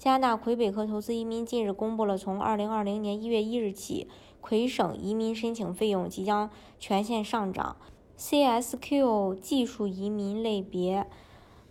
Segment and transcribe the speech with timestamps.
[0.00, 4.08] 加拿大魁北克投资移民近日公布了，从二零二零年一月一日起，
[4.40, 6.48] 魁省移民申请费用即将
[6.78, 7.76] 全线上涨。
[8.16, 11.06] CSQ 技术移民类别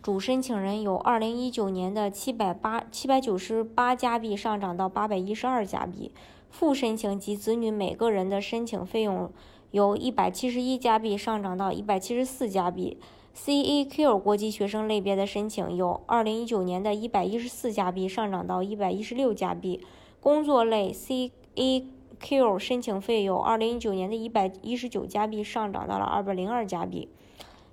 [0.03, 6.11] 主申请人由二零一九年的七百八七百九十八加币上涨到八百一十二加币，
[6.51, 9.31] 副申请及子女每个人的申请费用
[9.71, 12.99] 由一百七十一加币上涨到一百七十四加币。
[13.35, 19.81] CAQ 国际学生类别的申请由2019年的114加币上涨到116加币，
[20.19, 27.07] 工作类 CAQ 申请费由2019年的119加币上涨到了202加币。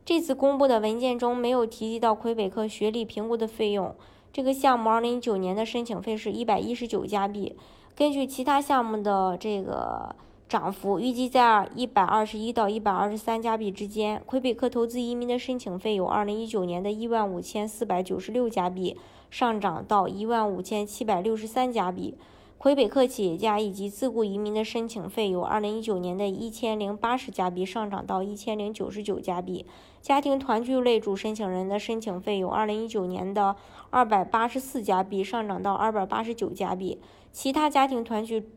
[0.05, 3.95] 这次公布的文件中没有提及到魁北克学历评估的费用，
[4.33, 7.57] 这个项目2019年的申请费是119加币。
[7.97, 10.15] 根据其他项目的这个。
[10.49, 14.23] 涨幅预计在一百二十一到一百二十三加币之间。
[14.25, 18.97] 魁北克投资移民的申请费由二零一九年的一万五千四百九十六加币
[19.29, 22.15] 上涨到一万五千七百六十三加币。
[22.59, 29.67] 魁北克企业家以及自雇移民的申请费由二零一九年的一千零八十加币上涨到一千零九十九加币。
[30.01, 33.57] 家庭团聚类主申请人的申请费由二零一九年的
[33.91, 37.01] 二百八十四加币上涨到二百八十九加币。
[37.33, 38.49] 其他家庭团聚。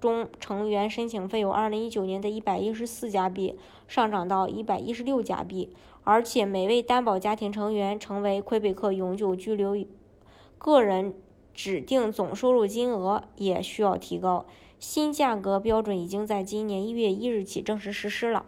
[0.00, 5.72] 中成员申请费由2019年的一百一十四加币上涨到一百一十六加币，
[6.04, 9.76] 而且每位担保家庭成员成为魁北克永久居留
[10.56, 11.14] 个人
[11.52, 14.46] 指定总收入金额也需要提高。
[14.78, 18.46] 新价格标准已经在今年一月一日起正式实施了。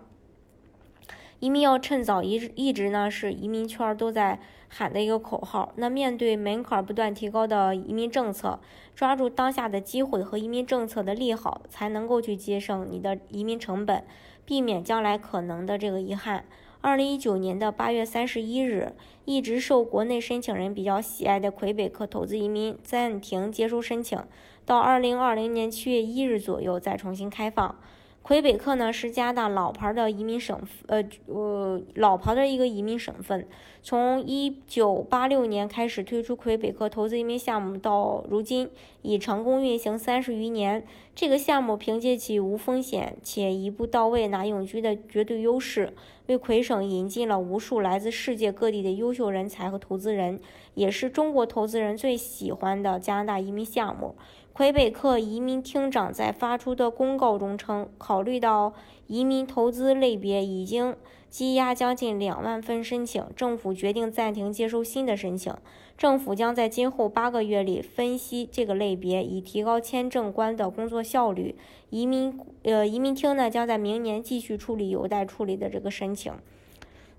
[1.40, 4.38] 移民要趁早，一直一直呢是移民圈都在
[4.68, 5.72] 喊的一个口号。
[5.76, 8.60] 那面对门槛不断提高的移民政策，
[8.94, 14.04] 抓住当下的机会和移民政策的利好，才能够去节省你的移民成本，
[14.44, 16.44] 避免将来可能的这个遗憾。
[16.82, 18.92] 二零一九年的八月三十一日，
[19.24, 24.18] 一直受国内申请人比较喜爱的魁北克投资移民暂停接收申请，
[24.66, 27.76] 到二零二零年七月一日左右再重新开放。
[28.22, 33.46] 魁北克呢是加拿大老牌的移民省，呃呃老牌的一个移民省份。
[33.82, 38.70] 从一九八六年开始推出魁北克投资移民项目，到如今
[39.02, 40.86] 已成功运行三十余年。
[41.14, 45.92] 这个项目凭借其无风险且一步到位拿永居的绝对优势，
[46.26, 50.38] 为魁省引进了无数来自世界各地的优秀人才和投资人，
[50.74, 54.14] 也是中国投资人最喜欢的加拿大移民项目。
[54.52, 58.74] 魁北克移民厅长在发出的公告中称，考虑到
[59.06, 60.94] 移民投资类别已经
[61.30, 65.54] 积压将近两万份申请，政府决定暂停接收新的申请。
[65.96, 71.54] 政府将在今后八个月里分析这个类别，以提高签证官的工作效率。
[71.88, 76.32] 移民呃移民厅呢将在明年继续处理有待处理的这个申请。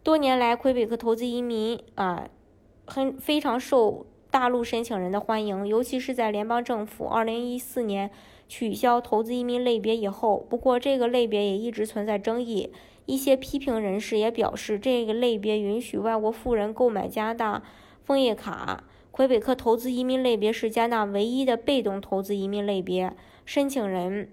[0.03, 2.27] 多年来，魁北克投资移民啊，
[2.85, 4.05] 很非常受。
[4.31, 8.09] 大陆申请人的欢迎，尤其是在联邦政府二零一四年
[8.47, 10.47] 取消投资移民类别以后。
[10.49, 12.71] 不过，这个类别也一直存在争议。
[13.05, 17.61] 一些批评人士也表示，这个类别允许外国富人购买加拿大
[18.05, 18.85] 枫叶卡。
[19.11, 23.13] 魁北克投资移民类别是加拿大唯一的被动投资移民类别，
[23.45, 24.29] 申请人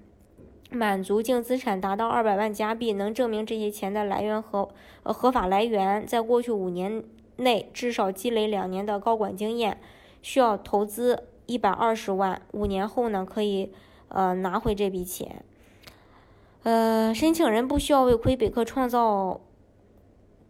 [0.71, 4.69] 满足净资产达到二百万加币，能证明这些钱的来源和
[5.03, 7.03] 呃合法来源，在过去五年。
[7.39, 9.81] 内至少积累两年的高管经验，
[10.23, 13.73] 需要投资一百二十万，五年后呢可以
[14.09, 15.43] 呃拿回这笔钱。
[16.65, 19.41] 呃，申请人不需要为魁北克创造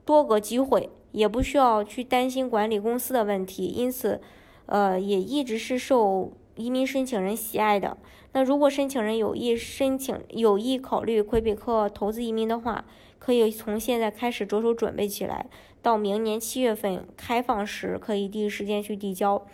[0.04, 4.20] 多个机会，也不需要去担心管理公司的问题，因此
[4.66, 7.96] 呃也一直是受移民申请人喜爱的。
[8.32, 12.84] 那如果申请人有意申请、有意考虑魁北克投资移民的话，
[13.18, 15.46] 可以从现在开始着手准备起来，
[15.82, 19.46] 到明年七月份开放时可以第一时间去递交。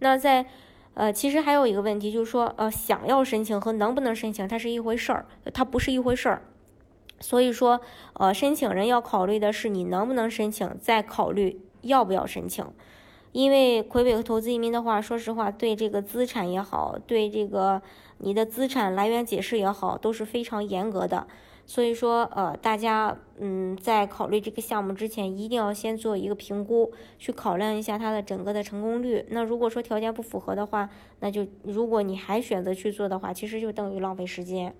[0.00, 0.46] 那在
[0.94, 6.42] 呃，其实还有一个问题就是说，呃，想要申请和能不能申请它是一回事儿，它不是一回事儿。
[7.18, 7.80] 所以说，
[8.14, 12.66] 呃，申请人要考虑的是你能不能申请，再考虑要不要申请。
[13.30, 17.80] 因为魁北克投资移民的话，说实话，对这个资产也好，对这个
[18.18, 21.26] 你的资产来源解释也好，都是非常严格的。
[21.64, 29.24] 所以说，呃，大家，嗯，在考虑这个项目之前，一定要先做一个评估，去考量一下它的整个的成功率。
[29.30, 34.74] 那如果说条件不符合的话，那就如果你还选择去做的话，其实就等于浪费时间。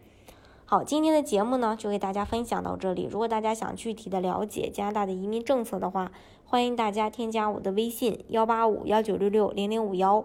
[0.64, 3.06] 好，今天的节目呢就给大家分享到这里。
[3.10, 6.10] 如果大家想具体的了解加拿大的移民政策的话，
[6.44, 10.24] 欢迎大家添加我的微信幺八五幺九六六零零五幺，